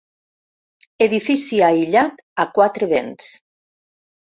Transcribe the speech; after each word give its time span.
Edifici 1.07 1.61
aïllat, 1.69 2.21
a 2.47 2.49
quatre 2.59 2.95
vents. 2.99 3.33